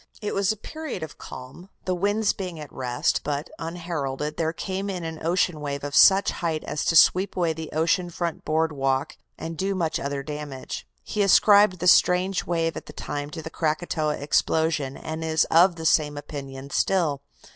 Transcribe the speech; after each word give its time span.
It 0.19 0.33
was 0.33 0.51
a 0.51 0.57
period 0.57 1.03
of 1.03 1.19
calm, 1.19 1.69
the 1.85 1.93
winds 1.93 2.33
being 2.33 2.59
at 2.59 2.73
rest, 2.73 3.21
but, 3.23 3.51
unheralded, 3.59 4.35
there 4.35 4.51
came 4.51 4.89
in 4.89 5.03
an 5.03 5.23
ocean 5.23 5.61
wave 5.61 5.83
of 5.83 5.95
such 5.95 6.31
height 6.31 6.63
as 6.63 6.83
to 6.85 6.95
sweep 6.95 7.35
away 7.37 7.53
the 7.53 7.71
ocean 7.71 8.09
front 8.09 8.43
boardwalk 8.43 9.15
and 9.37 9.55
do 9.55 9.75
much 9.75 9.99
other 9.99 10.23
damage. 10.23 10.87
He 11.03 11.21
ascribed 11.21 11.77
this 11.77 11.91
strange 11.91 12.47
wave 12.47 12.75
at 12.75 12.87
the 12.87 12.93
time 12.93 13.29
to 13.29 13.43
the 13.43 13.51
Krakatoa 13.51 14.15
explosion, 14.17 14.97
and 14.97 15.23
is 15.23 15.43
of 15.51 15.75
the 15.75 15.85
same 15.85 16.17
opinion 16.17 16.71
still. 16.71 17.21